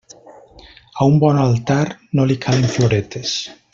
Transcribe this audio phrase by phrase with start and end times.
[0.95, 1.83] A un bon altar
[2.21, 3.37] no li calen floretes.